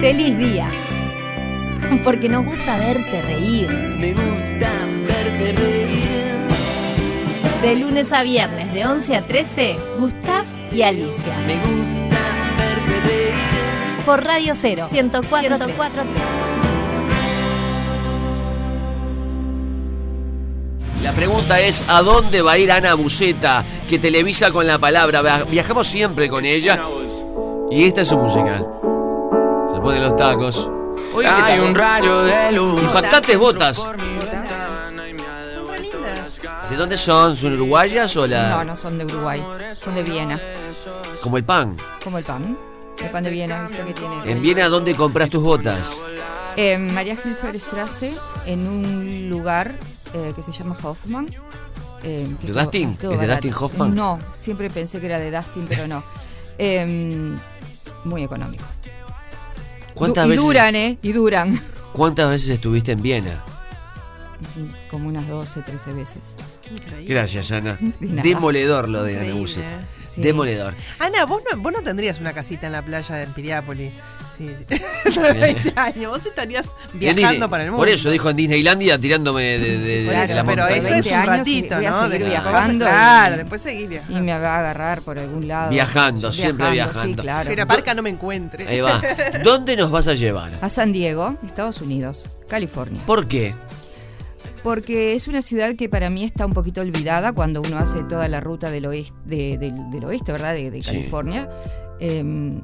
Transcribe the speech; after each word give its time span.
Feliz 0.00 0.36
día. 0.38 0.70
Porque 2.04 2.28
nos 2.28 2.44
gusta 2.44 2.76
verte 2.78 3.22
reír. 3.22 3.68
Me 3.70 4.12
gusta 4.12 4.70
verte 5.06 5.52
reír. 5.52 5.86
De 7.62 7.74
lunes 7.76 8.12
a 8.12 8.22
viernes, 8.22 8.72
de 8.72 8.86
11 8.86 9.16
a 9.16 9.26
13, 9.26 9.76
Gustav 9.98 10.44
y 10.70 10.82
Alicia. 10.82 11.34
Me 11.46 11.54
gusta 11.56 12.18
verte 12.58 13.00
reír. 13.08 14.04
Por 14.04 14.24
Radio 14.24 14.52
0, 14.54 14.86
104, 14.90 15.56
La 21.02 21.14
pregunta 21.14 21.60
es, 21.60 21.84
¿a 21.88 22.02
dónde 22.02 22.42
va 22.42 22.52
a 22.52 22.58
ir 22.58 22.70
Ana 22.72 22.94
Buceta, 22.94 23.64
que 23.88 23.98
televisa 23.98 24.50
con 24.50 24.66
la 24.66 24.78
palabra? 24.78 25.22
Via- 25.22 25.44
Viajamos 25.44 25.86
siempre 25.86 26.28
con 26.28 26.44
ella. 26.44 26.82
Y 27.70 27.84
esta 27.84 28.00
es 28.02 28.08
su 28.08 28.16
musical. 28.18 28.66
Ponen 29.86 30.02
los 30.02 30.16
tacos. 30.16 30.68
Hoy, 31.14 31.24
¿qué 31.24 31.30
Hay 31.30 31.60
un 31.60 31.72
rayo 31.72 32.24
de 32.24 32.50
luz. 32.50 32.82
Impactantes 32.82 33.38
botas. 33.38 33.76
Son 33.76 33.96
re 33.96 34.04
lindas. 34.04 34.40
¿De 36.68 36.74
dónde 36.74 36.98
son? 36.98 37.36
¿Son 37.36 37.52
uruguayas 37.54 38.16
o 38.16 38.26
la...? 38.26 38.50
No, 38.50 38.64
no 38.64 38.74
son 38.74 38.98
de 38.98 39.04
Uruguay, 39.04 39.40
son 39.78 39.94
de 39.94 40.02
Viena, 40.02 40.40
Como 41.22 41.36
el 41.36 41.44
pan. 41.44 41.76
como 42.02 42.18
el 42.18 42.24
pan. 42.24 42.58
El 42.98 43.10
pan 43.10 43.22
de 43.22 43.30
Viena, 43.30 43.68
¿viste 43.68 43.84
que 43.84 43.92
tiene? 43.94 44.16
En 44.28 44.42
Viena, 44.42 44.68
¿dónde 44.68 44.92
compras 44.96 45.30
tus 45.30 45.44
botas? 45.44 46.02
En 46.56 46.92
María 46.92 47.16
Hilferstrasse, 47.24 48.12
en 48.44 48.66
un 48.66 49.30
lugar 49.30 49.72
eh, 50.14 50.32
que 50.34 50.42
se 50.42 50.50
llama 50.50 50.76
Hoffman. 50.82 51.28
eh, 52.02 52.28
que 52.40 52.48
¿De 52.48 52.52
Dustin? 52.52 52.98
¿Es 53.00 53.20
de. 53.20 53.26
Dustin 53.28 53.54
Hoffman? 53.54 53.94
No, 53.94 54.18
siempre 54.36 54.68
pensé 54.68 54.98
que 54.98 55.06
era 55.06 55.20
de 55.20 55.30
Dustin, 55.30 55.64
pero 55.68 55.86
no. 55.86 56.02
Em, 56.58 57.38
muy 58.02 58.24
económico. 58.24 58.64
¿Cuántas 59.96 60.24
Du- 60.24 60.28
y 60.28 60.30
veces, 60.32 60.46
duran, 60.46 60.76
¿eh? 60.76 60.98
Y 61.02 61.12
duran. 61.12 61.60
¿Cuántas 61.92 62.30
veces 62.30 62.50
estuviste 62.50 62.92
en 62.92 63.02
Viena? 63.02 63.42
Como 64.90 65.08
unas 65.08 65.26
12, 65.28 65.62
13 65.62 65.92
veces. 65.92 66.36
Increíble. 66.70 67.14
Gracias, 67.14 67.50
Ana. 67.52 67.76
De. 68.00 68.22
Demoledor 68.22 68.88
lo 68.88 69.02
de 69.02 69.20
Ana. 69.20 69.34
Buceta. 69.34 69.80
Sí. 70.08 70.22
Demoledor. 70.22 70.74
Ana, 70.98 71.26
vos 71.26 71.42
no, 71.52 71.58
vos 71.60 71.72
no 71.72 71.82
tendrías 71.82 72.20
una 72.20 72.32
casita 72.32 72.66
en 72.68 72.72
la 72.72 72.82
playa 72.82 73.16
de 73.16 73.26
Piriápolis. 73.26 73.92
Sí, 74.34 74.48
sí. 74.58 74.64
Dentro 75.04 75.22
de 75.24 75.32
20 75.34 75.72
años. 75.76 76.10
Vos 76.12 76.24
estarías 76.26 76.74
viajando 76.94 77.22
Disney- 77.32 77.48
para 77.50 77.64
el 77.64 77.70
mundo. 77.70 77.82
Por 77.82 77.88
eso 77.90 78.08
dijo 78.10 78.30
en 78.30 78.36
Disneylandia 78.36 78.98
tirándome 78.98 79.42
de, 79.42 79.58
de- 79.58 79.78
de- 79.78 80.04
de 80.04 80.34
la 80.34 80.44
pero 80.44 80.62
montaña. 80.62 80.68
eso 80.76 80.94
es 80.94 81.04
20 81.10 81.14
un 81.20 81.26
ratito, 81.26 81.74
y 81.74 81.76
voy 81.76 81.86
a 81.86 81.90
¿no? 81.90 82.08
seguir 82.08 82.24
a- 82.26 82.28
viajando 82.30 82.84
Claro, 82.86 83.34
y- 83.34 83.38
después 83.38 83.60
seguir 83.62 83.82
Y 83.84 83.86
viajando. 83.88 84.20
me 84.22 84.38
va 84.38 84.54
a 84.54 84.58
agarrar 84.60 85.02
por 85.02 85.18
algún 85.18 85.48
lado. 85.48 85.70
Viajando, 85.70 86.32
siempre 86.32 86.70
viajando. 86.70 87.22
claro. 87.22 87.50
Pero 87.50 87.66
Parca 87.66 87.92
no 87.92 88.02
me 88.02 88.10
encuentre. 88.10 88.66
Ahí 88.68 88.80
va. 88.80 88.98
¿Dónde 89.44 89.76
nos 89.76 89.90
vas 89.90 90.08
a 90.08 90.14
llevar? 90.14 90.52
A 90.62 90.68
San 90.70 90.92
Diego, 90.92 91.36
Estados 91.46 91.82
Unidos, 91.82 92.28
California. 92.48 93.02
¿Por 93.04 93.26
qué? 93.28 93.54
Porque 94.66 95.14
es 95.14 95.28
una 95.28 95.42
ciudad 95.42 95.76
que 95.76 95.88
para 95.88 96.10
mí 96.10 96.24
está 96.24 96.44
un 96.44 96.52
poquito 96.52 96.80
olvidada 96.80 97.32
cuando 97.32 97.62
uno 97.62 97.78
hace 97.78 98.02
toda 98.02 98.26
la 98.28 98.40
ruta 98.40 98.68
del 98.72 98.86
oeste, 98.86 99.14
de- 99.24 99.58
del, 99.58 99.90
del 99.90 100.04
oeste 100.04 100.32
¿verdad? 100.32 100.54
De, 100.54 100.72
de 100.72 100.82
Sí. 100.82 100.90
California. 100.90 101.48
Eh, 102.00 102.60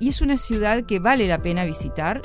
y 0.00 0.08
es 0.08 0.20
una 0.20 0.36
ciudad 0.36 0.82
que 0.84 0.98
vale 0.98 1.28
la 1.28 1.40
pena 1.40 1.64
visitar. 1.64 2.20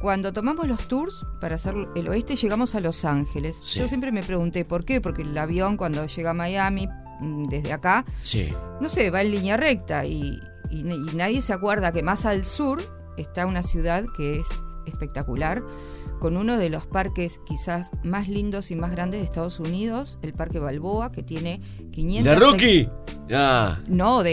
Cuando 0.00 0.32
tomamos 0.32 0.68
los 0.68 0.86
tours 0.86 1.24
para 1.40 1.56
hacer 1.56 1.74
el 1.96 2.08
oeste, 2.08 2.36
llegamos 2.36 2.76
a 2.76 2.80
Los 2.80 3.04
Ángeles. 3.04 3.60
Sí. 3.64 3.80
Yo 3.80 3.88
siempre 3.88 4.12
me 4.12 4.22
pregunté 4.22 4.64
por 4.64 4.84
qué, 4.84 5.00
porque 5.00 5.22
el 5.22 5.36
avión 5.36 5.76
cuando 5.76 6.06
llega 6.06 6.30
a 6.30 6.34
Miami, 6.34 6.88
mm, 7.20 7.44
desde 7.48 7.72
acá, 7.72 8.04
Sí. 8.22 8.52
no 8.80 8.88
sé, 8.88 9.10
va 9.10 9.22
en 9.22 9.30
línea 9.32 9.56
recta 9.56 10.04
y, 10.06 10.40
y- 10.70 10.80
y 10.92 11.14
nadie 11.16 11.42
se 11.42 11.52
acuerda 11.52 11.92
que 11.92 12.02
más 12.04 12.24
al 12.26 12.44
sur 12.44 12.80
está 13.16 13.46
una 13.46 13.62
ciudad 13.64 14.04
que 14.16 14.38
es 14.40 14.46
espectacular, 14.86 15.62
con 16.22 16.36
uno 16.36 16.56
de 16.56 16.70
los 16.70 16.86
parques 16.86 17.40
quizás 17.44 17.90
más 18.04 18.28
lindos 18.28 18.70
y 18.70 18.76
más 18.76 18.92
grandes 18.92 19.18
de 19.20 19.24
Estados 19.26 19.58
Unidos, 19.58 20.18
el 20.22 20.32
Parque 20.34 20.60
Balboa, 20.60 21.10
que 21.10 21.24
tiene 21.24 21.60
500... 21.90 22.24
¡La 22.24 22.38
Rookie! 22.38 22.88
Ah, 23.34 23.78
No, 23.88 24.22
de 24.22 24.30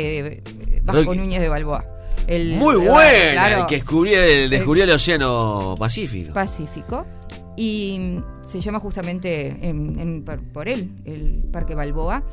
de 0.69 0.81
Vasco 0.83 1.03
Rocky. 1.05 1.17
Núñez 1.17 1.41
de 1.41 1.49
Balboa. 1.49 1.83
El, 2.27 2.57
muy 2.57 2.75
eh, 2.75 2.89
buena. 2.89 3.31
claro, 3.31 3.61
El 3.61 3.65
que 3.65 3.75
descubrió 3.77 4.21
el, 4.21 4.49
descubrió 4.51 4.83
el 4.83 4.91
Océano 4.91 5.73
Pacífico. 5.79 6.31
Pacífico. 6.31 7.07
Y 7.57 8.19
se 8.45 8.61
llama 8.61 8.79
justamente 8.79 9.47
en- 9.67 9.99
en- 9.99 10.23
por, 10.23 10.41
por 10.53 10.69
él, 10.69 10.91
el 11.05 11.43
Parque 11.51 11.73
Balboa. 11.73 12.23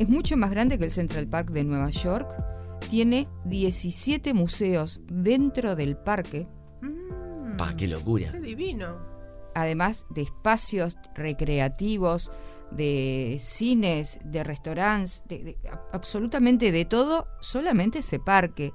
Es 0.00 0.08
mucho 0.08 0.36
más 0.36 0.50
grande 0.50 0.76
que 0.76 0.84
el 0.86 0.90
Central 0.90 1.28
Park 1.28 1.50
de 1.52 1.62
Nueva 1.62 1.90
York. 1.90 2.34
Tiene 2.90 3.28
17 3.44 4.34
museos 4.34 5.00
dentro 5.06 5.76
del 5.76 5.96
parque, 5.96 6.48
Pa, 7.56 7.72
qué 7.74 7.86
locura. 7.88 8.30
Qué 8.32 8.40
divino. 8.40 9.10
además 9.54 10.06
de 10.08 10.22
espacios 10.22 10.96
recreativos, 11.14 12.32
de 12.70 13.36
cines, 13.38 14.18
de 14.24 14.42
restaurantes, 14.44 15.22
de- 15.28 15.44
de- 15.44 15.68
a- 15.68 15.82
absolutamente 15.92 16.72
de 16.72 16.86
todo, 16.86 17.28
solamente 17.40 17.98
ese 17.98 18.18
parque. 18.18 18.72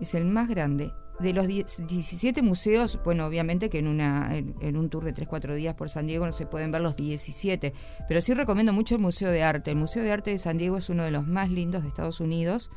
Es 0.00 0.14
el 0.14 0.24
más 0.24 0.48
grande. 0.48 0.90
De 1.20 1.32
los 1.32 1.46
10 1.46 1.86
17 1.86 2.42
museos, 2.42 2.98
bueno, 3.04 3.24
obviamente 3.26 3.70
que 3.70 3.78
en, 3.78 3.86
una, 3.86 4.36
en, 4.36 4.56
en 4.60 4.76
un 4.76 4.90
tour 4.90 5.04
de 5.04 5.14
3-4 5.14 5.54
días 5.54 5.74
por 5.74 5.88
San 5.88 6.08
Diego 6.08 6.26
no 6.26 6.32
se 6.32 6.44
pueden 6.46 6.72
ver 6.72 6.80
los 6.80 6.96
17, 6.96 7.72
pero 8.08 8.20
sí 8.20 8.34
recomiendo 8.34 8.72
mucho 8.72 8.96
el 8.96 9.00
Museo 9.00 9.30
de 9.30 9.44
Arte. 9.44 9.70
El 9.70 9.76
Museo 9.76 10.02
de 10.02 10.10
Arte 10.10 10.32
de 10.32 10.38
San 10.38 10.58
Diego 10.58 10.76
es 10.76 10.90
uno 10.90 11.04
de 11.04 11.12
los 11.12 11.26
más 11.26 11.50
lindos 11.50 11.82
de 11.82 11.88
Estados 11.88 12.18
Unidos. 12.18 12.70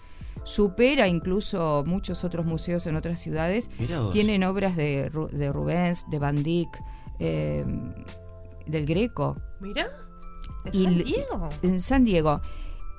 Supera 0.43 1.07
incluso 1.07 1.83
muchos 1.87 2.23
otros 2.23 2.45
museos 2.45 2.85
en 2.85 2.95
otras 2.95 3.19
ciudades. 3.19 3.71
Tienen 4.13 4.43
obras 4.43 4.75
de, 4.75 5.11
Ru- 5.11 5.29
de 5.31 5.51
Rubens, 5.51 6.05
de 6.11 6.19
Van 6.19 6.43
Dyck, 6.43 6.69
eh, 7.19 7.65
del 8.67 8.85
Greco, 8.85 9.35
Mira. 9.59 9.87
¿De 10.63 10.77
Y 10.77 10.83
San 10.83 10.97
Diego? 11.03 11.49
en 11.63 11.79
San 11.79 12.05
Diego. 12.05 12.41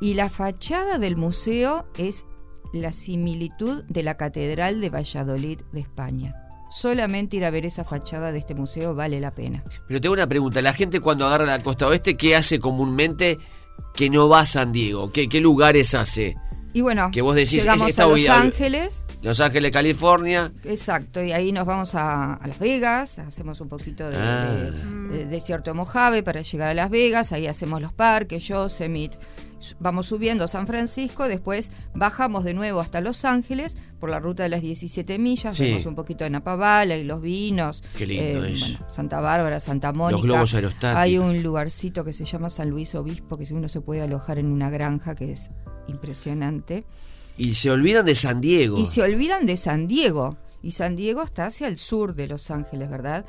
Y 0.00 0.14
la 0.14 0.30
fachada 0.30 0.98
del 0.98 1.16
museo 1.16 1.86
es 1.96 2.26
la 2.72 2.92
similitud 2.92 3.84
de 3.84 4.02
la 4.02 4.16
Catedral 4.16 4.80
de 4.80 4.90
Valladolid 4.90 5.60
de 5.72 5.80
España. 5.80 6.34
Solamente 6.70 7.36
ir 7.38 7.44
a 7.46 7.50
ver 7.50 7.64
esa 7.64 7.82
fachada 7.84 8.30
de 8.30 8.38
este 8.38 8.54
museo 8.54 8.94
vale 8.94 9.20
la 9.20 9.34
pena. 9.34 9.64
Pero 9.86 10.00
tengo 10.00 10.12
una 10.12 10.26
pregunta. 10.26 10.60
La 10.60 10.74
gente 10.74 11.00
cuando 11.00 11.26
agarra 11.26 11.46
la 11.46 11.58
costa 11.58 11.86
oeste, 11.86 12.16
¿qué 12.16 12.36
hace 12.36 12.60
comúnmente 12.60 13.38
que 13.94 14.10
no 14.10 14.28
va 14.28 14.40
a 14.40 14.46
San 14.46 14.72
Diego? 14.72 15.10
¿Qué, 15.10 15.28
qué 15.30 15.40
lugares 15.40 15.94
hace? 15.94 16.36
Y 16.74 16.82
bueno, 16.82 17.10
Que 17.10 17.22
vos 17.22 17.34
decís, 17.34 17.54
llegamos 17.62 17.88
esta 17.88 18.04
a 18.04 18.08
Los 18.08 18.28
a- 18.28 18.42
Ángeles, 18.42 19.04
Los 19.22 19.40
Ángeles, 19.40 19.72
California. 19.72 20.52
exacto, 20.64 21.22
y 21.24 21.32
ahí 21.32 21.50
nos 21.50 21.64
vamos 21.66 21.94
a, 21.94 22.34
a 22.34 22.46
Las 22.46 22.58
Vegas, 22.58 23.18
hacemos 23.18 23.62
un 23.62 23.68
poquito 23.70 24.08
de, 24.10 24.16
Ah. 24.18 24.44
de- 25.10 25.16
de 25.18 25.24
desierto 25.26 25.70
de 25.70 25.74
Mojave 25.74 26.22
para 26.22 26.42
llegar 26.42 26.68
a 26.68 26.74
Las 26.74 26.90
Vegas, 26.90 27.32
ahí 27.32 27.46
hacemos 27.46 27.80
los 27.80 27.94
parques, 27.94 28.46
Yosemite, 28.46 29.18
vamos 29.80 30.06
subiendo 30.06 30.44
a 30.44 30.48
San 30.48 30.66
Francisco, 30.66 31.26
después 31.28 31.70
bajamos 31.94 32.44
de 32.44 32.54
nuevo 32.54 32.80
hasta 32.80 33.00
Los 33.00 33.24
Ángeles 33.24 33.76
por 34.00 34.10
la 34.10 34.20
ruta 34.20 34.42
de 34.44 34.48
las 34.48 34.62
17 34.62 35.18
millas, 35.18 35.56
Sí. 35.56 35.64
vemos 35.64 35.86
un 35.86 35.94
poquito 35.94 36.24
de 36.24 36.30
Napa 36.30 36.56
Valley, 36.56 37.04
los 37.04 37.20
vinos, 37.20 37.82
Qué 37.96 38.06
lindo 38.06 38.44
es. 38.44 38.60
bueno, 38.60 38.78
Santa 38.90 39.20
Bárbara, 39.20 39.60
Santa 39.60 39.92
Mónica. 39.92 40.22
globos 40.22 40.54
aerostáticos. 40.54 40.96
Hay 40.96 41.18
un 41.18 41.42
lugarcito 41.42 42.04
que 42.04 42.12
se 42.12 42.24
llama 42.24 42.50
San 42.50 42.70
Luis 42.70 42.94
Obispo, 42.94 43.36
que 43.36 43.52
uno 43.52 43.68
se 43.68 43.80
puede 43.80 44.02
alojar 44.02 44.38
en 44.38 44.46
una 44.46 44.70
granja, 44.70 45.14
que 45.14 45.32
es 45.32 45.50
impresionante. 45.88 46.84
Y 47.36 47.54
se 47.54 47.70
olvidan 47.70 48.04
de 48.06 48.14
San 48.14 48.40
Diego. 48.40 48.78
Y 48.78 48.86
se 48.86 49.02
olvidan 49.02 49.46
de 49.46 49.56
San 49.56 49.86
Diego. 49.86 50.36
Y 50.62 50.72
San 50.72 50.96
Diego 50.96 51.22
está 51.22 51.46
hacia 51.46 51.68
el 51.68 51.78
sur 51.78 52.14
de 52.14 52.26
Los 52.26 52.50
Ángeles, 52.50 52.90
¿verdad? 52.90 53.24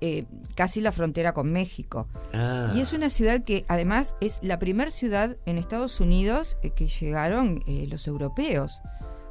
Eh, 0.00 0.26
casi 0.54 0.80
la 0.80 0.92
frontera 0.92 1.34
con 1.34 1.50
México. 1.50 2.06
Ah. 2.32 2.72
Y 2.74 2.80
es 2.80 2.92
una 2.92 3.10
ciudad 3.10 3.42
que 3.42 3.64
además 3.66 4.14
es 4.20 4.38
la 4.42 4.60
primera 4.60 4.92
ciudad 4.92 5.36
en 5.44 5.58
Estados 5.58 5.98
Unidos 6.00 6.56
eh, 6.62 6.70
que 6.70 6.86
llegaron 6.86 7.64
eh, 7.66 7.86
los 7.88 8.06
europeos. 8.06 8.80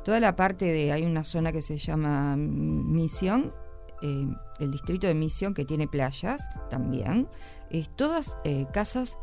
Toda 0.03 0.19
la 0.19 0.35
parte 0.35 0.66
de, 0.66 0.91
hay 0.91 1.03
una 1.03 1.23
zona 1.23 1.53
que 1.53 1.61
se 1.61 1.78
llama 1.78 2.35
Misión, 2.37 3.53
el 4.02 4.72
distrito 4.72 5.08
de 5.08 5.14
Misión 5.14 5.53
que 5.53 5.66
tiene 5.66 5.87
playas 5.87 6.49
también. 6.70 7.28
Es 7.70 7.90
todas 7.93 8.37
casas 8.72 9.17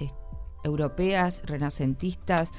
europeas, 0.62 1.42
renacentistas, 1.46 2.50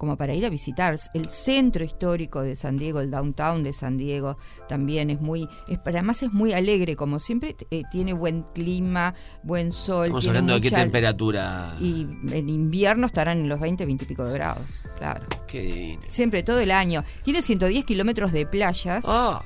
como 0.00 0.16
para 0.16 0.32
ir 0.32 0.46
a 0.46 0.48
visitar. 0.48 0.98
El 1.12 1.26
centro 1.26 1.84
histórico 1.84 2.40
de 2.40 2.56
San 2.56 2.78
Diego, 2.78 3.00
el 3.00 3.10
downtown 3.10 3.62
de 3.62 3.74
San 3.74 3.98
Diego, 3.98 4.38
también 4.66 5.10
es 5.10 5.20
muy, 5.20 5.46
es, 5.68 5.78
además 5.84 6.22
es 6.22 6.32
muy 6.32 6.54
alegre, 6.54 6.96
como 6.96 7.18
siempre, 7.18 7.54
eh, 7.70 7.82
tiene 7.90 8.14
buen 8.14 8.44
clima, 8.54 9.14
buen 9.42 9.72
sol. 9.72 10.06
Estamos 10.06 10.26
hablando 10.28 10.54
de 10.54 10.62
qué 10.62 10.70
mucha- 10.70 10.82
temperatura. 10.82 11.74
Y 11.80 12.06
en 12.32 12.48
invierno 12.48 13.06
estarán 13.06 13.40
en 13.40 13.48
los 13.50 13.60
20, 13.60 13.84
20 13.84 14.04
y 14.04 14.06
pico 14.06 14.24
de 14.24 14.32
grados, 14.32 14.88
claro. 14.96 15.26
Qué 15.46 15.60
divino. 15.60 16.02
Siempre, 16.08 16.42
todo 16.42 16.60
el 16.60 16.70
año. 16.70 17.04
Tiene 17.22 17.42
110 17.42 17.84
kilómetros 17.84 18.32
de 18.32 18.46
playas. 18.46 19.04
Ah, 19.06 19.42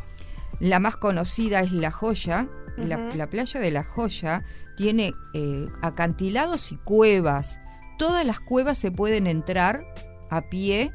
La 0.61 0.79
más 0.79 0.95
conocida 0.97 1.61
es 1.63 1.73
La 1.73 1.91
Joya. 1.91 2.47
la, 2.77 2.97
la 3.17 3.29
playa 3.29 3.59
de 3.59 3.73
La 3.73 3.83
Joya 3.83 4.45
tiene 4.77 5.13
eh, 5.35 5.67
acantilados 5.83 6.71
y 6.71 6.77
cuevas. 6.77 7.61
Todas 7.99 8.25
las 8.25 8.39
cuevas 8.41 8.79
se 8.79 8.91
pueden 8.93 9.27
entrar 9.27 9.85
a 10.31 10.49
pie 10.49 10.93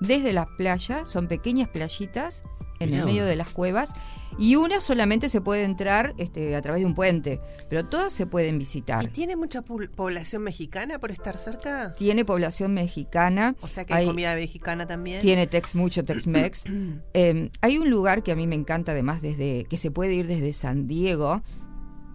desde 0.00 0.32
la 0.32 0.46
playa, 0.56 1.04
son 1.04 1.28
pequeñas 1.28 1.68
playitas 1.68 2.42
en 2.80 2.90
Mirá 2.90 3.00
el 3.00 3.06
medio 3.06 3.24
de 3.26 3.36
las 3.36 3.48
cuevas 3.50 3.92
y 4.38 4.56
una 4.56 4.80
solamente 4.80 5.28
se 5.28 5.42
puede 5.42 5.64
entrar 5.64 6.14
este, 6.16 6.56
a 6.56 6.62
través 6.62 6.80
de 6.80 6.86
un 6.86 6.94
puente, 6.94 7.40
pero 7.68 7.84
todas 7.86 8.10
se 8.10 8.26
pueden 8.26 8.58
visitar. 8.58 9.04
¿Y 9.04 9.08
tiene 9.08 9.36
mucha 9.36 9.60
población 9.60 10.42
mexicana 10.42 10.98
por 10.98 11.10
estar 11.10 11.36
cerca? 11.36 11.94
Tiene 11.94 12.24
población 12.24 12.72
mexicana. 12.72 13.54
O 13.60 13.68
sea 13.68 13.84
que 13.84 13.92
hay 13.92 14.00
hay- 14.02 14.06
comida 14.06 14.34
mexicana 14.34 14.86
también. 14.86 15.20
Tiene 15.20 15.46
tex 15.46 15.74
mucho 15.74 16.04
Tex-Mex. 16.04 16.64
Eh, 17.12 17.50
hay 17.60 17.78
un 17.78 17.90
lugar 17.90 18.22
que 18.22 18.32
a 18.32 18.36
mí 18.36 18.46
me 18.46 18.54
encanta, 18.54 18.92
además, 18.92 19.20
desde 19.20 19.64
que 19.64 19.76
se 19.76 19.90
puede 19.90 20.14
ir 20.14 20.26
desde 20.26 20.52
San 20.52 20.86
Diego, 20.86 21.42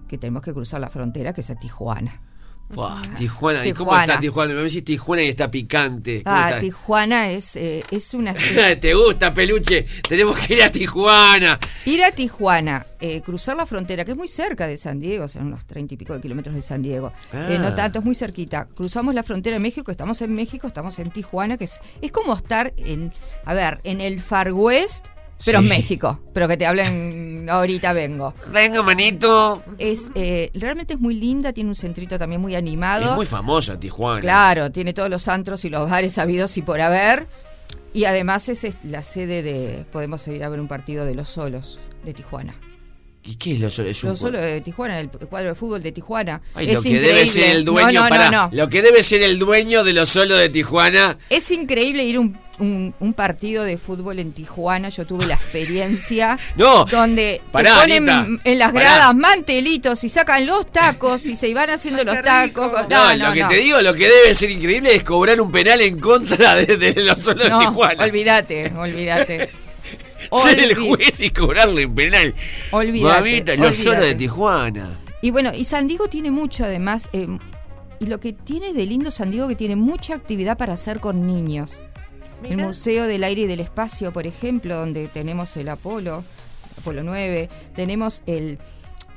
que 0.08 0.18
tenemos 0.18 0.42
que 0.42 0.54
cruzar 0.54 0.80
la 0.82 0.90
frontera, 0.90 1.34
que 1.34 1.42
es 1.42 1.50
a 1.50 1.56
Tijuana. 1.56 2.22
Tijuana. 3.18 3.66
¿Y 3.66 3.74
cómo 3.74 3.98
está 3.98 4.20
Tijuana? 4.20 4.54
Me 4.54 4.62
decís 4.64 4.84
Tijuana 4.84 5.24
y 5.24 5.30
está 5.30 5.50
picante. 5.50 6.24
¿Cómo 6.24 6.36
Ah, 6.36 6.50
está? 6.50 6.60
Tijuana 6.62 7.30
es, 7.30 7.56
eh, 7.56 7.82
es 7.92 8.14
una... 8.14 8.34
¿Te 8.82 8.94
gusta, 8.94 9.34
peluche? 9.34 9.86
Tenemos 10.08 10.38
que 10.40 10.56
ir 10.56 10.64
a 10.64 10.72
Tijuana. 10.72 11.60
Ir 11.86 12.04
a 12.04 12.12
Tijuana, 12.12 12.86
eh, 13.00 13.22
cruzar 13.22 13.56
la 13.56 13.66
frontera, 13.66 14.04
que 14.04 14.12
es 14.12 14.18
muy 14.18 14.28
cerca 14.28 14.68
de 14.68 14.78
San 14.78 15.00
Diego, 15.00 15.28
son 15.28 15.48
unos 15.48 15.66
treinta 15.66 15.94
y 15.94 15.98
pico 15.98 16.14
de 16.14 16.22
kilómetros 16.22 16.56
de 16.56 16.62
San 16.62 16.82
Diego. 16.82 17.14
Eh, 17.34 17.58
no 17.60 17.68
Ah. 17.68 17.76
tanto, 17.76 18.00
es 18.00 18.06
muy 18.06 18.16
cerquita. 18.16 18.68
Cruzamos 18.76 19.14
la 19.16 19.24
frontera 19.24 19.56
de 19.56 19.60
México, 19.62 19.92
estamos 19.92 20.22
en 20.22 20.34
México, 20.34 20.68
estamos 20.68 20.98
en 21.00 21.12
Tijuana, 21.12 21.58
que 21.58 21.66
es, 21.66 21.80
es 22.02 22.12
como 22.12 22.34
estar 22.36 22.74
en, 22.78 23.14
a 23.46 23.54
ver, 23.54 23.80
en 23.84 24.02
el 24.02 24.22
Far 24.22 24.52
West, 24.52 25.06
pero 25.44 25.60
en. 25.60 25.68
México. 25.68 26.22
Pero 26.34 26.48
que 26.48 26.58
te 26.58 26.66
hablen, 26.66 27.48
ahorita 27.50 27.94
vengo. 27.94 28.34
Venga, 28.52 28.82
manito. 28.84 29.62
Es, 29.78 30.12
eh, 30.16 30.52
realmente 30.54 30.94
es 30.94 31.00
muy 31.00 31.16
linda, 31.16 31.54
tiene 31.54 31.70
un 31.70 31.76
centrito 31.76 32.18
también 32.18 32.42
muy 32.42 32.56
animado. 32.56 33.10
Es 33.10 33.16
muy 33.16 33.26
famosa 33.26 33.80
Tijuana. 33.80 34.22
Claro, 34.22 34.72
tiene 34.72 34.94
todos 34.94 35.10
los 35.10 35.28
antros 35.28 35.66
y 35.66 35.70
los 35.70 35.90
bares 35.90 36.18
habidos 36.18 36.58
y 36.58 36.62
por 36.62 36.82
haber. 36.82 37.28
Y 37.94 38.06
además 38.06 38.50
es 38.50 38.68
la 38.84 39.04
sede 39.04 39.42
de. 39.42 39.86
Podemos 39.92 40.28
ir 40.28 40.44
a 40.44 40.50
ver 40.50 40.60
un 40.60 40.68
partido 40.68 41.06
de 41.06 41.16
los 41.16 41.30
solos 41.30 41.80
de 42.04 42.14
Tijuana. 42.14 42.54
¿Y 43.28 43.36
qué 43.38 43.54
es 43.54 43.60
lo 43.60 43.72
solo? 43.72 43.90
Es 43.90 44.04
un 44.04 44.12
Los 44.12 44.20
solos 44.20 44.40
de 44.42 44.62
Tijuana, 44.62 45.00
el 45.00 45.10
cuadro 45.10 45.50
de 45.50 45.56
fútbol 45.56 45.82
de 45.82 45.92
Tijuana. 45.92 46.42
Ay, 46.54 46.68
es 46.70 46.76
lo 46.76 46.82
que 46.84 46.90
increíble. 46.90 47.14
debe 47.16 47.28
ser 47.28 47.56
el 47.56 47.66
dueño, 47.66 47.92
No, 47.92 48.04
no, 48.04 48.10
pará, 48.10 48.30
no, 48.32 48.44
no. 48.44 48.50
lo 48.52 48.70
que 48.70 48.82
debe 48.84 49.02
ser 49.02 49.24
el 49.24 49.40
dueño 49.40 49.84
de 49.84 49.94
los 49.94 50.10
solos 50.10 50.38
de 50.40 50.50
Tijuana. 50.50 51.18
Es 51.32 51.50
increíble 51.50 52.04
ir 52.04 52.20
un, 52.20 52.38
un, 52.60 52.94
un 53.00 53.14
partido 53.14 53.64
de 53.64 53.80
fútbol 53.80 54.20
en 54.20 54.32
Tijuana. 54.32 54.90
Yo 54.90 55.06
tuve 55.08 55.26
la 55.26 55.34
experiencia. 55.34 56.38
No, 56.56 56.86
Donde 56.86 57.42
pará, 57.52 57.72
te 57.74 57.80
ponen 58.00 58.10
Anita, 58.10 58.42
en 58.50 58.60
las 58.60 58.72
pará. 58.72 58.86
gradas 58.86 59.16
mantelitos 59.16 60.04
y 60.04 60.10
sacan 60.10 60.46
los 60.46 60.72
tacos 60.72 61.26
y 61.26 61.36
se 61.36 61.52
van 61.56 61.72
haciendo 61.72 62.02
Ay, 62.02 62.06
los 62.06 62.22
tacos. 62.22 62.72
No, 62.72 62.88
No, 62.90 63.18
no, 63.18 63.28
lo 63.30 63.34
que 63.34 63.40
no. 63.42 63.48
te 63.50 63.56
digo, 63.56 63.82
lo 63.82 63.94
que 63.96 64.08
debe 64.08 64.36
ser 64.36 64.52
increíble 64.52 64.94
es 64.96 65.04
cobrar 65.04 65.42
un 65.42 65.52
penal 65.52 65.82
en 65.82 66.00
contra 66.00 66.56
de, 66.56 66.78
de 66.78 67.02
los 67.04 67.20
solos 67.20 67.50
No, 67.50 67.60
de 67.60 67.66
Tijuana. 67.66 68.04
olvídate, 68.04 68.72
olvídate. 68.78 69.50
Ser 70.32 70.60
el 70.60 70.76
juez 70.76 71.20
y 71.20 71.30
cobrarle 71.30 71.88
penal. 71.88 72.34
Olvídate, 72.72 73.22
Mamita, 73.22 73.56
los 73.56 73.78
solos 73.78 74.06
de. 74.06 74.16
Tijuana. 74.16 75.00
Y 75.22 75.32
bueno, 75.32 75.52
y 75.54 75.64
San 75.64 75.88
Diego 75.88 76.08
tiene 76.08 76.32
mucho 76.32 76.66
además. 76.66 77.10
eh, 77.14 77.28
y 78.00 78.08
lo 78.08 78.20
que 78.20 78.34
tiene 78.34 78.74
de 78.74 78.86
lindo 78.86 79.10
San 79.12 79.32
Diego 79.32 79.48
que 79.48 79.56
tiene 79.56 79.76
mucha 79.76 80.16
actividad 80.16 80.58
para 80.58 80.74
hacer 80.74 81.00
con 81.00 81.26
niños. 81.26 81.84
El. 82.44 82.58
Museo 82.58 83.08
del 83.08 83.24
Aire 83.24 83.42
y 83.44 83.48
del 83.48 83.60
Espacio, 83.60 84.12
por 84.12 84.28
ejemplo, 84.28 84.76
donde 84.76 85.08
tenemos 85.08 85.56
el 85.58 85.70
Apolo, 85.70 86.24
Apolo 86.78 87.02
9, 87.04 87.50
tenemos 87.74 88.22
el 88.28 88.60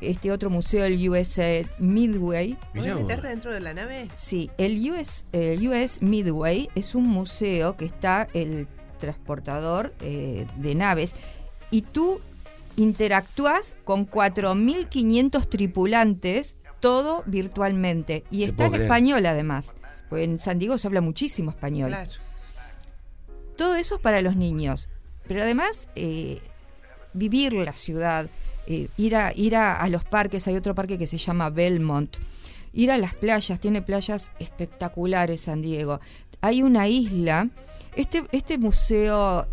este 0.00 0.30
otro 0.30 0.48
museo, 0.48 0.84
el 0.84 1.08
US 1.08 1.40
Midway. 1.78 2.56
¿Puedes 2.74 2.94
meterte 2.94 3.28
dentro 3.28 3.52
de 3.52 3.60
la 3.60 3.74
nave? 3.74 4.08
Sí, 4.14 4.50
el 4.56 4.78
US, 4.90 5.26
el 5.32 5.66
US 5.68 6.00
Midway 6.00 6.68
es 6.74 6.94
un 6.94 7.06
museo 7.08 7.76
que 7.76 7.84
está 7.84 8.28
el 8.32 8.68
transportador 8.98 9.94
eh, 10.00 10.46
de 10.56 10.74
naves 10.74 11.14
y 11.70 11.82
tú 11.82 12.20
interactúas 12.76 13.76
con 13.84 14.08
4.500 14.08 15.48
tripulantes, 15.48 16.56
todo 16.80 17.24
virtualmente. 17.26 18.24
Y 18.30 18.44
está 18.44 18.66
en 18.66 18.74
español 18.74 19.26
además. 19.26 19.74
Pues 20.08 20.24
en 20.24 20.38
San 20.38 20.58
Diego 20.58 20.78
se 20.78 20.86
habla 20.86 21.00
muchísimo 21.00 21.50
español. 21.50 21.90
Claro. 21.90 22.10
Todo 23.56 23.74
eso 23.74 23.96
es 23.96 24.00
para 24.00 24.22
los 24.22 24.36
niños. 24.36 24.88
Pero 25.26 25.42
además, 25.42 25.88
eh, 25.96 26.40
vivir 27.12 27.52
la 27.52 27.72
ciudad, 27.72 28.28
eh, 28.66 28.88
ir, 28.96 29.16
a, 29.16 29.32
ir 29.34 29.56
a, 29.56 29.80
a 29.80 29.88
los 29.88 30.04
parques, 30.04 30.46
hay 30.48 30.56
otro 30.56 30.74
parque 30.74 30.96
que 30.96 31.06
se 31.06 31.18
llama 31.18 31.50
Belmont, 31.50 32.16
ir 32.72 32.90
a 32.90 32.98
las 32.98 33.14
playas, 33.14 33.60
tiene 33.60 33.82
playas 33.82 34.30
espectaculares 34.38 35.42
San 35.42 35.60
Diego. 35.60 36.00
Hay 36.40 36.62
una 36.62 36.88
isla, 36.88 37.48
este, 37.96 38.24
este 38.32 38.58
museo 38.58 39.46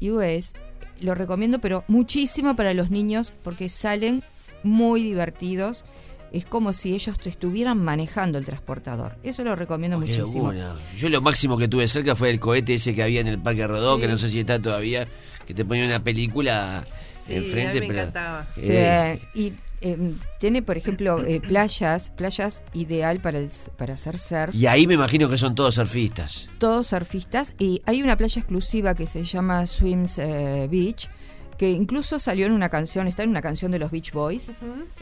US 0.00 0.54
lo 1.00 1.14
recomiendo, 1.14 1.60
pero 1.60 1.84
muchísimo 1.88 2.56
para 2.56 2.74
los 2.74 2.90
niños 2.90 3.32
porque 3.42 3.68
salen 3.68 4.22
muy 4.62 5.02
divertidos. 5.02 5.84
Es 6.32 6.46
como 6.46 6.72
si 6.72 6.94
ellos 6.94 7.18
te 7.18 7.28
estuvieran 7.28 7.78
manejando 7.84 8.38
el 8.38 8.44
transportador. 8.44 9.16
Eso 9.22 9.44
lo 9.44 9.54
recomiendo 9.54 10.00
muchísimo. 10.00 10.52
Yo 10.96 11.08
lo 11.08 11.20
máximo 11.20 11.56
que 11.56 11.68
tuve 11.68 11.86
cerca 11.86 12.16
fue 12.16 12.30
el 12.30 12.40
cohete 12.40 12.74
ese 12.74 12.92
que 12.92 13.04
había 13.04 13.20
en 13.20 13.28
el 13.28 13.38
Parque 13.38 13.64
Rodó, 13.68 14.00
que 14.00 14.08
no 14.08 14.18
sé 14.18 14.30
si 14.30 14.40
está 14.40 14.60
todavía, 14.60 15.06
que 15.46 15.54
te 15.54 15.64
ponía 15.64 15.86
una 15.86 16.02
película 16.02 16.84
Sí, 17.26 17.34
enfrente. 17.34 17.70
a 17.70 17.72
mí 17.74 17.80
me 17.80 17.86
pero, 17.86 17.98
encantaba. 18.00 18.46
Sí, 18.54 18.62
eh, 18.70 19.18
y 19.34 19.52
eh, 19.80 20.14
tiene, 20.40 20.62
por 20.62 20.76
ejemplo, 20.78 21.22
eh, 21.26 21.40
playas, 21.40 22.10
playas 22.10 22.62
ideal 22.72 23.20
para, 23.20 23.38
el, 23.38 23.50
para 23.76 23.94
hacer 23.94 24.18
surf, 24.18 24.54
y 24.54 24.66
ahí 24.66 24.86
me 24.86 24.94
imagino 24.94 25.28
que 25.28 25.36
son 25.36 25.54
todos 25.54 25.74
surfistas. 25.74 26.48
todos 26.58 26.86
surfistas. 26.86 27.54
Y 27.58 27.82
hay 27.84 28.02
una 28.02 28.16
playa 28.16 28.40
exclusiva 28.40 28.94
que 28.94 29.06
se 29.06 29.24
llama 29.24 29.66
Swims 29.66 30.18
eh, 30.18 30.68
Beach, 30.70 31.10
que 31.58 31.70
incluso 31.70 32.18
salió 32.18 32.46
en 32.46 32.52
una 32.52 32.68
canción, 32.68 33.06
está 33.06 33.22
en 33.24 33.30
una 33.30 33.42
canción 33.42 33.70
de 33.72 33.78
los 33.78 33.90
Beach 33.90 34.12
Boys, 34.12 34.52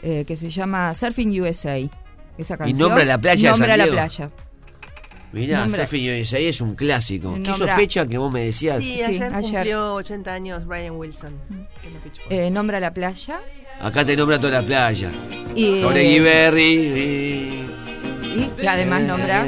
eh, 0.01 0.23
que 0.27 0.35
se 0.35 0.49
llama 0.49 0.93
Surfing 0.93 1.39
USA. 1.41 1.77
Esa 2.37 2.57
canción. 2.57 2.77
nombra 2.79 3.05
la 3.05 3.17
playa 3.19 3.49
de 3.49 3.55
San 3.55 3.59
Nombra 3.59 3.77
la 3.77 3.83
Diego. 3.85 3.95
playa. 3.95 4.29
Mirá, 5.33 5.65
Nombra- 5.65 5.85
Surfing 5.87 6.21
USA 6.21 6.37
es 6.39 6.61
un 6.61 6.75
clásico. 6.75 7.33
¿Qué 7.43 7.51
hizo 7.51 7.67
fecha 7.67 8.05
que 8.05 8.17
vos 8.17 8.31
me 8.31 8.45
decías? 8.45 8.77
Sí, 8.77 8.93
Sí, 8.97 9.01
ayer, 9.03 9.33
ayer. 9.33 9.51
cumplió 9.53 9.93
80 9.95 10.33
años 10.33 10.65
Brian 10.65 10.95
Wilson. 10.95 11.33
Eh, 12.29 12.49
nombra 12.51 12.79
la 12.79 12.93
playa. 12.93 13.41
Acá 13.81 14.05
te 14.05 14.15
nombra 14.15 14.39
toda 14.39 14.61
la 14.61 14.65
playa. 14.65 15.11
Y, 15.55 15.81
Sobre 15.81 16.19
Berry. 16.19 16.63
y- 16.63 18.49
y 18.61 18.67
además 18.67 19.01
nombra 19.01 19.47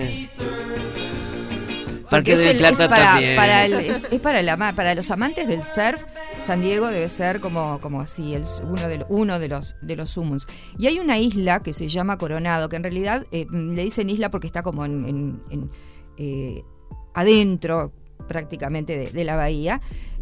Parque 2.10 2.34
es, 2.34 2.40
el- 2.52 2.58
Plata 2.58 2.84
es 2.84 2.90
para, 2.90 3.06
también. 3.06 3.36
para, 3.36 3.66
el- 3.66 3.74
es- 3.74 4.08
es 4.12 4.20
para, 4.20 4.42
la 4.42 4.58
ma- 4.58 4.74
para 4.74 4.96
los 4.96 5.10
amantes 5.12 5.48
del 5.48 5.64
surf, 5.64 6.04
San 6.40 6.62
Diego 6.62 6.88
debe 6.88 7.10
ser 7.10 7.40
como, 7.40 7.80
como 7.82 8.02
así, 8.02 8.34
el, 8.34 8.44
uno, 8.64 8.88
de, 8.88 9.06
uno 9.10 9.40
de 9.40 9.48
los 9.48 9.76
de 9.82 9.96
los 9.96 10.12
sumums. 10.12 10.48
Y 10.78 10.88
hay 10.88 11.00
una 11.00 11.18
isla 11.18 11.62
que 11.62 11.74
se 11.74 11.88
llama 11.88 12.18
Coronado, 12.18 12.70
que 12.70 12.76
en 12.76 12.84
realidad 12.84 13.26
eh, 13.32 13.46
le 13.52 13.84
dicen 13.84 14.10
isla 14.10 14.30
porque 14.32 14.48
está 14.48 14.64
como 14.64 14.86
en, 14.86 15.06
en- 15.08 15.42
en, 15.50 15.72
eh, 16.18 16.64
adentro 17.14 17.94
prácticamente 18.28 18.98
de, 18.98 19.12
de 19.12 19.24
la 19.24 19.36
bahía, 19.36 19.82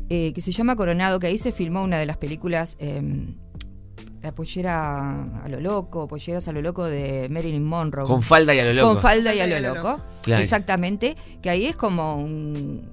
eh, 0.10 0.34
que 0.34 0.42
se 0.42 0.52
llama 0.52 0.76
Coronado, 0.76 1.20
que 1.20 1.28
ahí 1.28 1.38
se 1.38 1.52
filmó 1.52 1.84
una 1.84 1.98
de 1.98 2.06
las 2.06 2.18
películas... 2.18 2.78
la 4.24 4.34
pollera 4.34 5.44
a 5.44 5.48
lo 5.50 5.60
loco, 5.60 6.08
polleras 6.08 6.48
a 6.48 6.52
lo 6.54 6.62
loco 6.62 6.86
de 6.86 7.28
Marilyn 7.30 7.64
Monroe. 7.64 8.08
Con 8.08 8.24
falda 8.24 8.56
y 8.56 8.60
a 8.60 8.66
lo 8.66 8.74
loco. 8.74 8.94
Con 8.94 9.02
falda 9.02 9.36
y 9.36 9.42
a 9.42 9.48
lo 9.60 9.74
loco. 9.76 10.02
Claro. 10.24 10.42
Exactamente. 10.42 11.16
Que 11.42 11.50
ahí 11.50 11.66
es 11.66 11.76
como 11.76 12.16
un- 12.16 12.92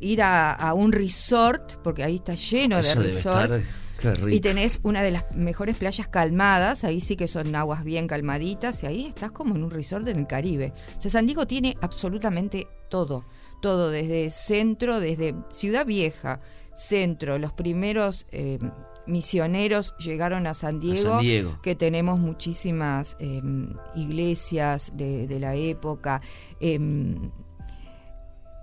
ir 0.00 0.22
a, 0.22 0.52
a 0.52 0.74
un 0.74 0.92
resort, 0.92 1.74
porque 1.84 2.02
ahí 2.02 2.16
está 2.16 2.34
lleno 2.34 2.76
de 2.76 2.82
Eso 2.82 3.00
resort. 3.02 3.52
estar. 3.54 3.60
Y 4.30 4.40
tenés 4.40 4.80
una 4.82 5.02
de 5.02 5.10
las 5.10 5.24
mejores 5.34 5.76
playas 5.76 6.06
calmadas, 6.08 6.84
ahí 6.84 7.00
sí 7.00 7.16
que 7.16 7.26
son 7.26 7.54
aguas 7.56 7.82
bien 7.82 8.06
calmaditas, 8.06 8.82
y 8.82 8.86
ahí 8.86 9.06
estás 9.06 9.32
como 9.32 9.56
en 9.56 9.64
un 9.64 9.70
resort 9.70 10.06
en 10.08 10.18
el 10.18 10.26
Caribe. 10.26 10.74
O 10.98 11.00
sea, 11.00 11.10
San 11.10 11.24
Diego 11.26 11.46
tiene 11.46 11.76
absolutamente 11.80 12.68
todo, 12.90 13.24
todo, 13.62 13.90
desde 13.90 14.28
centro, 14.30 15.00
desde 15.00 15.34
Ciudad 15.50 15.86
Vieja, 15.86 16.40
centro, 16.74 17.38
los 17.38 17.54
primeros 17.54 18.26
eh, 18.32 18.58
misioneros 19.06 19.94
llegaron 19.98 20.46
a 20.46 20.54
San 20.54 20.80
Diego, 20.80 21.10
San 21.10 21.20
Diego. 21.20 21.58
que 21.62 21.74
tenemos 21.74 22.18
muchísimas 22.18 23.16
eh, 23.20 23.40
iglesias 23.94 24.92
de, 24.94 25.26
de 25.26 25.40
la 25.40 25.54
época. 25.54 26.20
em, 26.60 27.30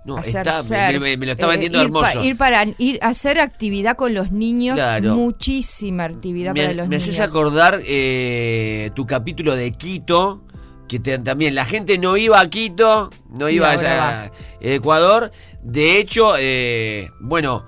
No, 0.04 0.18
hacer 0.18 0.46
está, 0.46 0.62
me- 0.62 0.92
surf, 0.92 1.02
me, 1.02 1.16
me 1.16 1.26
lo 1.26 1.32
está 1.32 1.46
eh, 1.46 1.50
vendiendo 1.50 1.78
pa- 1.78 1.84
hermoso. 1.84 2.22
ir 2.24 2.36
para 2.36 2.64
ir 2.78 2.98
a 3.02 3.08
hacer 3.08 3.40
actividad 3.40 3.96
con 3.96 4.12
los 4.12 4.32
niños, 4.32 4.74
Claro. 4.76 5.14
muchísima 5.14 6.04
actividad 6.04 6.52
me, 6.52 6.60
para 6.62 6.74
los 6.74 6.88
me 6.88 6.96
niños. 6.96 7.02
haces 7.08 7.20
acordar 7.20 7.80
eh, 7.86 8.90
tu 8.94 9.06
capítulo 9.06 9.56
de 9.56 9.72
Quito, 9.72 10.42
que 10.88 10.98
te- 11.00 11.18
también 11.20 11.54
la 11.54 11.64
gente 11.64 11.96
no 11.96 12.18
iba 12.18 12.38
a 12.38 12.50
Quito, 12.50 13.10
no 13.30 13.48
iba 13.48 13.72
ahora 13.72 14.24
a 14.24 14.30
Ecuador. 14.60 15.30
De 15.62 15.98
hecho, 15.98 16.34
eh, 16.38 17.08
bueno, 17.20 17.64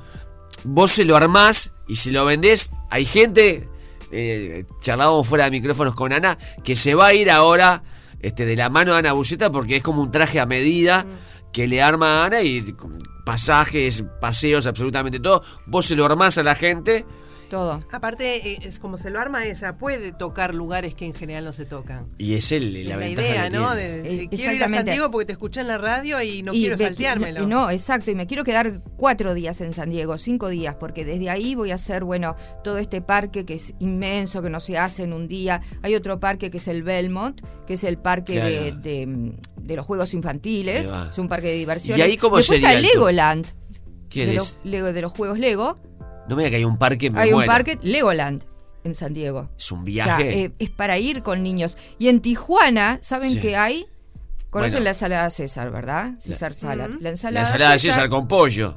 vos 0.65 0.91
se 0.91 1.07
lo 1.07 1.17
armás 1.17 1.71
y 1.87 1.97
se 1.97 2.11
lo 2.11 2.25
vendés. 2.25 2.73
Hay 2.91 3.05
gente, 3.05 3.69
eh, 4.11 4.65
charlábamos 4.81 5.27
fuera 5.27 5.45
de 5.45 5.51
micrófonos 5.51 5.95
con 5.95 6.13
Ana, 6.13 6.39
que 6.65 6.77
se 6.77 6.95
va 6.95 7.09
a 7.09 7.15
ir 7.15 7.31
ahora 7.31 7.83
este, 8.21 8.45
de 8.45 8.57
la 8.57 8.69
mano 8.71 8.93
de 8.93 8.99
Ana 8.99 9.13
Buceta 9.13 9.51
porque 9.51 9.77
es 9.77 9.83
como 9.83 10.03
un 10.03 10.11
traje 10.11 10.41
a 10.41 10.47
medida 10.47 11.07
que 11.53 11.67
le 11.67 11.83
arma 11.83 12.23
a 12.23 12.27
Ana 12.27 12.43
y 12.43 12.75
pasajes, 13.25 14.05
paseos, 14.21 14.67
absolutamente 14.67 15.21
todo. 15.21 15.43
Vos 15.67 15.87
se 15.87 15.97
lo 15.97 16.05
armás 16.05 16.39
a 16.39 16.43
la 16.43 16.55
gente. 16.55 17.07
Todo. 17.49 17.85
Aparte, 17.93 18.53
eh, 18.53 18.59
es 18.63 18.79
como 18.79 18.99
se 18.99 19.11
lo 19.11 19.21
arma 19.21 19.47
ella, 19.47 19.77
puede 19.79 20.13
tocar 20.13 20.55
lugares 20.55 20.95
que 20.95 21.05
en 21.05 21.15
general 21.15 21.45
no 21.45 21.53
se 21.53 21.65
tocan. 21.65 22.09
Y 22.19 22.35
es 22.35 22.51
el, 22.53 22.73
la, 22.73 22.79
Es 22.81 22.87
la 22.89 22.97
ventaja 22.97 23.29
idea, 23.29 23.49
que 23.51 23.57
¿no? 23.57 23.75
De, 23.75 24.01
Eh, 24.01 24.03
si 24.03 24.09
quiero 24.09 24.25
ir 24.25 24.29
a 24.29 24.53
exactamente. 24.53 24.77
Santiago 24.77 25.11
porque 25.11 25.27
te 25.27 25.33
escuché 25.33 25.61
en 25.61 25.69
la 25.69 25.79
radio 25.79 26.21
y 26.23 26.43
no 26.43 26.53
Y 26.53 26.61
quiero 26.61 26.77
salteármelo. 26.79 27.43
y 27.43 27.47
No, 27.47 27.71
exacto, 27.71 28.11
y 28.11 28.15
me 28.15 28.27
quiero 28.27 28.43
quedar 28.43 28.81
cuatro 28.97 29.33
días 29.35 29.61
en 29.61 29.73
San 29.73 29.91
Diego, 29.91 30.19
cinco 30.19 30.49
días, 30.49 30.75
porque 30.75 31.05
desde 31.05 31.31
ahí 31.31 31.55
voy 31.55 31.71
a 31.71 31.77
hacer, 31.77 32.03
bueno, 32.05 32.35
todo 32.65 32.79
este 32.79 33.01
parque 33.01 33.45
que 33.45 33.55
es 33.55 33.75
inmenso, 33.79 34.43
que 34.43 34.51
no 34.51 34.59
se 34.61 34.77
hace 34.79 35.05
en 35.05 35.13
un 35.13 35.29
día. 35.29 35.63
Hay 35.83 35.95
otro 35.95 36.19
parque 36.19 36.51
que 36.51 36.59
es 36.59 36.67
el 36.69 36.83
Belmont, 36.83 37.41
que 37.67 37.75
es 37.75 37.85
el 37.85 37.99
parque 37.99 38.35
de, 38.41 38.59
Claro. 38.59 38.77
de- 38.81 39.33
de 39.67 39.77
los 39.77 39.85
juegos 39.87 40.15
infantiles, 40.15 40.91
es 41.11 41.19
un 41.19 41.29
parque 41.29 41.49
de 41.49 41.55
diversiones. 41.57 41.99
¿Y 41.99 42.11
ahí 42.11 42.17
cómo 42.17 42.37
Después 42.37 42.61
sería 42.61 42.75
está 42.75 42.79
el? 42.81 42.87
Legoland, 42.95 43.47
¿Qué 44.09 44.25
de 44.27 44.33
es? 44.33 44.37
los, 44.37 44.59
Lego- 44.65 44.93
de 44.93 45.01
los 45.03 45.13
juegos 45.13 45.39
Lego. 45.39 45.79
No 46.29 46.37
me 46.37 46.43
diga 46.43 46.51
que 46.51 46.57
hay 46.57 46.65
un 46.65 46.79
parque, 46.79 47.11
me 47.11 47.21
Hay 47.21 47.33
un 47.33 47.47
parque 47.47 47.79
Legoland 47.83 48.45
en 48.85 48.95
San 48.95 49.15
Diego. 49.15 49.49
Es 49.59 49.71
un 49.73 49.81
O 49.81 49.85
sea, 49.85 50.19
viaje. 50.19 50.45
eh, 50.45 50.53
es 50.59 50.71
para 50.71 50.99
ir 50.99 51.23
con 51.23 51.43
niños. 51.43 51.77
Y 51.99 52.09
en 52.09 52.21
Tijuana, 52.21 52.99
¿saben 53.03 53.31
Sí. 53.31 53.41
qué 53.41 53.57
hay? 53.57 53.87
Conocen 54.51 54.75
Bueno. 54.75 54.85
la 54.85 54.91
ensalada 54.91 55.31
César, 55.31 55.71
¿verdad? 55.71 56.15
César 56.19 56.55
Salad. 56.55 56.91
La 56.91 56.97
la 57.01 57.09
ensalada, 57.11 57.47
ensalada 57.47 57.73
de 57.73 57.79
César 57.79 58.09
con 58.09 58.29
pollo. 58.29 58.77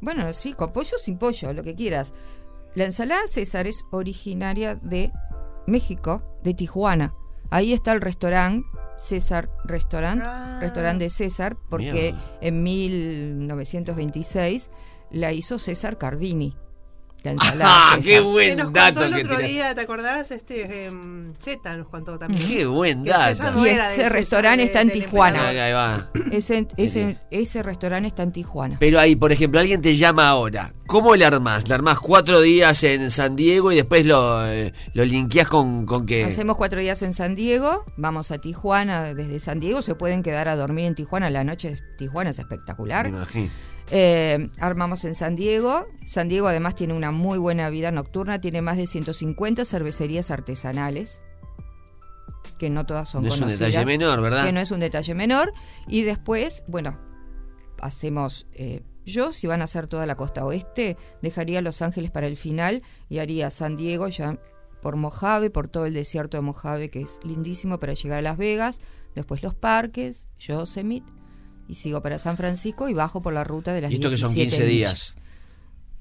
Bueno, 0.00 0.32
sí, 0.32 0.52
con 0.52 0.72
pollo 0.72 0.96
o 0.96 0.98
sin 0.98 1.18
pollo, 1.18 1.52
lo 1.52 1.62
que 1.62 1.74
quieras. 1.74 2.12
La 2.74 2.84
ensalada 2.84 3.20
César 3.26 3.66
es 3.66 3.84
originaria 3.92 4.74
de 4.76 5.12
México, 5.66 6.22
de 6.42 6.54
Tijuana. 6.54 7.14
Ahí 7.50 7.72
está 7.72 7.92
el 7.92 8.00
restaurante 8.00 8.66
César 8.98 9.50
Restaurant, 9.64 10.22
Ah. 10.24 10.58
restaurante 10.60 11.04
de 11.04 11.10
César, 11.10 11.56
porque 11.68 12.12
Mierda. 12.12 12.20
en 12.42 12.62
1926 12.62 14.70
la 15.10 15.32
hizo 15.32 15.58
César 15.58 15.98
Cardini. 15.98 16.56
La 17.22 17.32
ensalada 17.32 17.70
¡Ah, 17.70 17.96
César. 17.96 18.00
qué 18.02 18.10
que 18.12 18.20
buen 18.20 18.56
nos 18.56 18.72
dato 18.72 19.00
contó 19.02 19.16
el 19.18 19.26
otro 19.26 19.38
día, 19.40 19.74
¿te 19.74 19.82
acordás? 19.82 20.30
Este 20.30 20.88
Z 21.38 21.76
nos 21.76 21.88
contó 21.88 22.18
también. 22.18 22.48
Qué 22.48 22.64
buen 22.64 23.04
dato. 23.04 23.50
no 23.50 23.66
Y 23.66 23.68
ese 23.68 24.08
restaurante 24.08 24.64
está 24.64 24.80
en 24.80 24.90
Tijuana. 24.90 25.48
Ahí 25.48 25.72
va. 25.74 26.10
Ese, 26.32 26.66
ese, 26.78 27.18
ese 27.30 27.62
restaurante 27.62 28.08
está 28.08 28.22
en 28.22 28.32
Tijuana. 28.32 28.76
Pero 28.80 28.98
ahí, 28.98 29.16
por 29.16 29.32
ejemplo, 29.32 29.60
alguien 29.60 29.82
te 29.82 29.94
llama 29.96 30.28
ahora. 30.28 30.72
¿Cómo 30.86 31.14
le 31.14 31.26
armás? 31.26 31.68
¿Le 31.68 31.74
armás 31.74 32.00
cuatro 32.00 32.40
días 32.40 32.82
en 32.84 33.10
San 33.10 33.36
Diego 33.36 33.70
y 33.70 33.76
después 33.76 34.06
lo, 34.06 34.46
eh, 34.46 34.72
lo 34.94 35.04
linkeás 35.04 35.46
con, 35.46 35.84
con 35.84 36.06
qué? 36.06 36.24
Hacemos 36.24 36.56
cuatro 36.56 36.80
días 36.80 37.02
en 37.02 37.12
San 37.12 37.34
Diego, 37.34 37.84
vamos 37.98 38.30
a 38.32 38.38
Tijuana 38.38 39.12
desde 39.14 39.40
San 39.40 39.60
Diego, 39.60 39.82
se 39.82 39.94
pueden 39.94 40.22
quedar 40.22 40.48
a 40.48 40.56
dormir 40.56 40.86
en 40.86 40.94
Tijuana, 40.94 41.28
la 41.28 41.44
noche 41.44 41.70
de 41.72 41.80
Tijuana 41.98 42.30
es 42.30 42.38
Me 42.38 42.42
espectacular. 42.44 43.06
imagino. 43.06 43.50
Eh, 43.90 44.50
armamos 44.58 45.04
en 45.04 45.14
San 45.14 45.34
Diego, 45.34 45.86
San 46.06 46.28
Diego 46.28 46.46
además 46.46 46.74
tiene 46.76 46.94
una 46.94 47.10
muy 47.10 47.38
buena 47.38 47.70
vida 47.70 47.90
nocturna, 47.90 48.40
tiene 48.40 48.62
más 48.62 48.76
de 48.76 48.86
150 48.86 49.64
cervecerías 49.64 50.30
artesanales, 50.30 51.24
que 52.58 52.70
no 52.70 52.86
todas 52.86 53.08
son 53.08 53.24
No 53.24 53.28
es 53.34 53.40
un 53.40 53.48
detalle 53.48 53.84
menor, 53.84 54.20
¿verdad? 54.20 54.44
Que 54.44 54.52
no 54.52 54.60
es 54.60 54.70
un 54.70 54.80
detalle 54.80 55.14
menor. 55.14 55.52
Y 55.88 56.02
después, 56.02 56.62
bueno, 56.68 56.98
hacemos... 57.80 58.46
eh, 58.52 58.82
yo, 59.06 59.32
si 59.32 59.46
van 59.46 59.60
a 59.60 59.64
hacer 59.64 59.86
toda 59.86 60.06
la 60.06 60.16
costa 60.16 60.44
oeste, 60.44 60.96
dejaría 61.22 61.62
Los 61.62 61.82
Ángeles 61.82 62.10
para 62.10 62.26
el 62.26 62.36
final 62.36 62.82
y 63.08 63.18
haría 63.18 63.50
San 63.50 63.76
Diego 63.76 64.08
ya 64.08 64.38
por 64.82 64.96
Mojave, 64.96 65.50
por 65.50 65.68
todo 65.68 65.86
el 65.86 65.94
desierto 65.94 66.36
de 66.36 66.42
Mojave, 66.42 66.90
que 66.90 67.02
es 67.02 67.18
lindísimo 67.24 67.78
para 67.78 67.94
llegar 67.94 68.18
a 68.18 68.22
Las 68.22 68.36
Vegas, 68.36 68.80
después 69.14 69.42
los 69.42 69.54
parques, 69.54 70.28
Yosemite, 70.38 71.10
y 71.70 71.74
sigo 71.76 72.02
para 72.02 72.18
San 72.18 72.36
Francisco 72.36 72.88
y 72.88 72.94
bajo 72.94 73.22
por 73.22 73.32
la 73.32 73.44
ruta 73.44 73.72
de 73.72 73.80
las 73.82 73.92
¿Y 73.92 73.94
esto 73.94 74.10
que 74.10 74.16
son 74.16 74.34
17 74.34 74.64
15 74.64 74.74
millas. 74.74 75.14
días? 75.14 75.16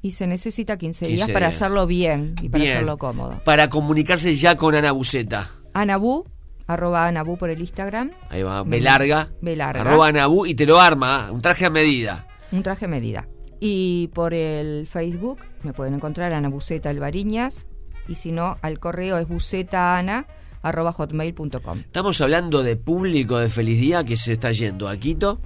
Y 0.02 0.12
se 0.12 0.28
necesita 0.28 0.78
15, 0.78 1.08
15 1.08 1.16
días 1.26 1.30
para 1.32 1.48
hacerlo 1.48 1.86
bien 1.86 2.34
y 2.42 2.50
para 2.50 2.64
Bien. 2.64 2.76
hacerlo 2.78 2.98
cómodo. 2.98 3.42
Para 3.44 3.70
comunicarse 3.70 4.34
ya 4.34 4.56
con 4.56 4.74
Ana 4.76 4.92
Buceta. 4.94 5.50
Anabú, 5.74 6.26
arroba 6.68 7.06
Anabú 7.08 7.38
por 7.38 7.50
el 7.50 7.60
Instagram, 7.62 8.12
Ahí 8.30 8.44
va, 8.44 8.64
Me- 8.64 8.78
B 8.78 8.82
larga. 8.82 9.30
B 9.42 9.56
larga. 9.56 9.82
Arroba 9.82 10.08
Anabú 10.08 10.46
y 10.46 10.56
te 10.56 10.66
lo 10.66 10.80
arma, 10.80 11.30
un 11.32 11.42
traje 11.42 11.66
a 11.66 11.70
medida. 11.70 12.28
un 12.52 12.64
traje 12.64 12.86
a 12.86 12.88
medida. 12.88 13.28
Y 13.60 14.08
por 14.14 14.34
el 14.34 14.88
Facebook 14.88 15.40
me 15.64 15.74
pueden 15.74 15.94
encontrar 15.96 16.32
Ana 16.34 16.48
Buceta 16.50 16.90
Alvariñas 16.90 17.68
y 18.08 18.16
si 18.16 18.32
no, 18.32 18.58
al 18.62 18.80
correo 18.80 19.18
es 19.18 19.28
bucetaana 19.28 20.26
arroba 20.62 20.92
hotmail.com. 20.94 21.80
Estamos 21.80 22.22
hablando 22.22 22.64
de 22.64 22.78
público 22.78 23.38
de 23.38 23.50
Feliz 23.50 23.80
Día 23.82 24.04
que 24.06 24.16
se 24.18 24.32
está 24.34 24.52
yendo 24.54 24.88
a 24.88 24.96
Quito. 24.98 25.42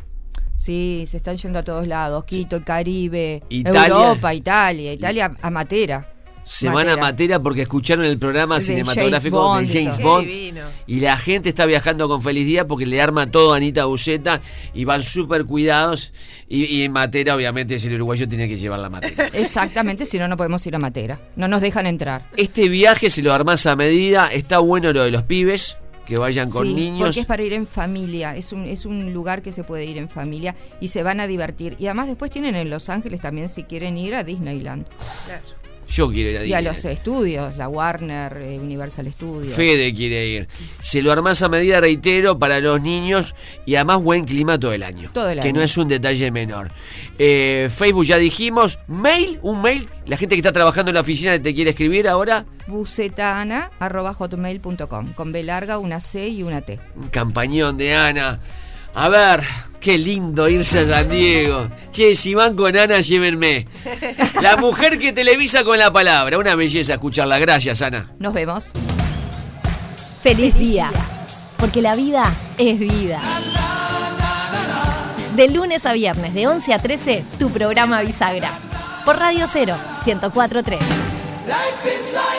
Sí, 0.64 1.04
se 1.08 1.18
están 1.18 1.36
yendo 1.36 1.60
a 1.60 1.64
todos 1.64 1.88
lados, 1.88 2.24
Quito, 2.24 2.56
el 2.56 2.64
Caribe, 2.64 3.44
Italia. 3.50 3.86
Europa, 3.86 4.34
Italia, 4.34 4.94
Italia 4.94 5.34
a 5.42 5.50
Matera. 5.50 6.08
Semana 6.44 6.96
Matera 6.96 7.42
porque 7.42 7.64
escucharon 7.64 8.06
el 8.06 8.18
programa 8.18 8.56
De 8.56 8.62
cinematográfico 8.62 9.56
James 9.56 9.74
de 9.74 9.84
Bond 9.84 9.98
James. 9.98 10.00
Bond. 10.00 10.74
Y 10.88 11.02
la 11.02 11.18
gente 11.18 11.50
está 11.50 11.66
viajando 11.66 12.08
con 12.08 12.22
Feliz 12.22 12.46
Día 12.46 12.66
porque 12.66 12.86
le 12.86 13.02
arma 13.02 13.30
todo 13.30 13.54
a 13.54 13.58
Anita 13.58 13.84
Buceta 13.84 14.40
y 14.74 14.86
van 14.86 15.04
súper 15.04 15.44
cuidados. 15.44 16.14
Y, 16.48 16.64
y 16.64 16.84
en 16.84 16.94
Matera, 16.94 17.36
obviamente, 17.36 17.78
si 17.78 17.88
el 17.88 17.96
uruguayo 17.96 18.30
tiene 18.30 18.48
que 18.48 18.56
llevar 18.56 18.80
la 18.80 18.90
Matera. 18.90 19.28
Exactamente, 19.34 20.06
si 20.06 20.18
no, 20.18 20.30
no 20.30 20.38
podemos 20.38 20.66
ir 20.66 20.78
a 20.78 20.80
Matera. 20.80 21.20
No 21.36 21.50
nos 21.50 21.60
dejan 21.60 21.88
entrar. 21.88 22.30
Este 22.38 22.70
viaje 22.70 23.10
se 23.10 23.22
lo 23.22 23.34
armás 23.34 23.66
a 23.66 23.76
medida. 23.76 24.28
Está 24.28 24.60
bueno 24.60 24.94
lo 24.94 25.04
de 25.04 25.12
los 25.12 25.24
pibes, 25.24 25.76
que 26.06 26.18
vayan 26.18 26.50
con 26.50 26.66
sí, 26.66 26.74
niños. 26.74 27.08
porque 27.08 27.20
es 27.22 27.26
para 27.26 27.44
ir 27.44 27.54
en 27.54 27.68
familia, 27.68 28.36
es 28.36 28.52
un, 28.52 28.64
es 28.64 28.86
un 28.86 29.14
lugar 29.14 29.42
que 29.42 29.52
se 29.52 29.64
puede 29.64 29.86
ir 29.86 29.98
en 29.98 30.10
familia 30.10 30.56
y 30.80 30.90
se 30.90 31.04
van 31.04 31.20
a 31.20 31.28
divertir. 31.28 31.76
Y 31.80 31.88
además 31.88 32.08
después 32.08 32.32
tienen 32.32 32.56
en 32.56 32.70
Los 32.70 32.90
Ángeles 32.90 33.22
también 33.22 33.50
si 33.50 33.64
quieren 33.64 33.98
ir 33.98 34.16
a 34.16 34.24
Disneyland. 34.24 34.88
Claro. 35.26 35.63
Yo 35.90 36.10
quiero 36.10 36.32
ir 36.32 36.38
a 36.38 36.46
Y 36.46 36.54
a 36.54 36.58
Disney. 36.58 36.74
los 36.74 36.86
estudios, 36.86 37.56
la 37.58 37.68
Warner, 37.70 38.38
eh, 38.38 38.60
Universal 38.60 39.12
Studios. 39.12 39.54
Fede 39.56 39.94
quiere 39.94 40.28
ir. 40.28 40.48
Se 40.80 41.02
lo 41.02 41.12
armás 41.12 41.42
a 41.44 41.50
medida, 41.50 41.80
reitero, 41.80 42.40
para 42.40 42.60
los 42.60 42.82
niños 42.82 43.36
y 43.66 43.76
además 43.76 44.02
buen 44.02 44.26
clima 44.26 44.60
todo 44.60 44.74
el 44.74 44.84
año. 44.84 45.10
Todo 45.14 45.30
el 45.30 45.40
Que 45.40 45.50
año. 45.50 45.58
no 45.60 45.64
es 45.64 45.78
un 45.78 45.88
detalle 45.88 46.32
menor. 46.32 46.72
Eh, 47.20 47.70
Facebook 47.72 48.06
ya 48.06 48.18
dijimos. 48.18 48.80
Mail, 48.88 49.40
un 49.44 49.62
mail. 49.62 49.88
La 50.08 50.18
gente 50.18 50.36
que 50.36 50.40
está 50.40 50.52
trabajando 50.52 50.90
en 50.90 50.96
la 50.96 51.02
oficina 51.02 51.40
te 51.42 51.54
quiere 51.54 51.70
escribir 51.72 52.08
ahora. 52.08 52.46
bucetana.hotmail.com 52.68 55.14
con 55.14 55.32
B 55.32 55.44
larga, 55.44 55.78
una 55.78 56.00
C 56.00 56.28
y 56.30 56.42
una 56.44 56.62
T. 56.62 56.80
Un 56.96 57.10
campañón 57.10 57.78
de 57.78 57.94
Ana. 57.96 58.40
A 58.96 59.10
ver, 59.10 59.42
qué 59.84 59.98
lindo 59.98 60.48
irse 60.48 60.80
a 60.80 60.88
San 60.88 61.10
Diego. 61.10 61.70
Che, 61.92 62.16
si 62.16 62.34
van 62.34 62.56
con 62.56 62.76
Ana, 62.76 63.02
llévenme. 63.02 63.66
La 64.42 64.56
mujer 64.56 64.98
que 64.98 65.12
televisa 65.12 65.64
con 65.64 65.78
la 65.78 65.92
palabra. 65.92 66.40
Una 66.40 66.56
belleza 66.56 66.94
escucharla. 66.94 67.38
Gracias, 67.38 67.82
Ana. 67.82 68.08
Nos 68.18 68.34
vemos. 68.34 68.72
Feliz 70.24 70.58
día, 70.58 70.90
porque 71.58 71.82
la 71.82 71.96
vida 71.96 72.34
es 72.58 72.80
vida. 72.80 73.22
De 75.36 75.50
lunes 75.50 75.86
a 75.86 75.92
viernes, 75.92 76.34
de 76.34 76.48
11 76.48 76.74
a 76.74 76.80
13, 76.80 77.26
tu 77.38 77.52
programa 77.52 78.02
Bisagra. 78.04 78.58
Por 79.04 79.18
Radio 79.18 79.48
0, 79.52 79.76
104.3. 80.06 80.80
Life 81.46 81.86
is 81.86 82.14
like 82.14 82.33